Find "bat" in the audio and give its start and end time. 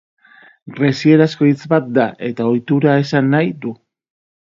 1.75-1.93